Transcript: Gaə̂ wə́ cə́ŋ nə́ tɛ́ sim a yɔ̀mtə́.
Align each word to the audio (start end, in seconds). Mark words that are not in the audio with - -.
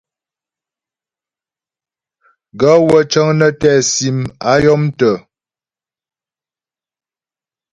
Gaə̂ 2.59 2.77
wə́ 2.89 3.01
cə́ŋ 3.11 3.27
nə́ 3.39 3.51
tɛ́ 3.61 3.75
sim 3.91 4.17
a 4.49 4.51
yɔ̀mtə́. 4.63 5.15